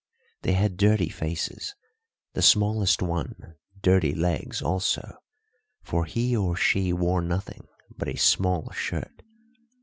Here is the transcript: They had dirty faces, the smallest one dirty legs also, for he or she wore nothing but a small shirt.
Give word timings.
They 0.41 0.53
had 0.53 0.77
dirty 0.77 1.09
faces, 1.09 1.75
the 2.33 2.41
smallest 2.41 3.03
one 3.03 3.53
dirty 3.83 4.15
legs 4.15 4.59
also, 4.59 5.19
for 5.83 6.05
he 6.05 6.35
or 6.35 6.55
she 6.55 6.91
wore 6.91 7.21
nothing 7.21 7.67
but 7.95 8.07
a 8.09 8.15
small 8.15 8.71
shirt. 8.71 9.21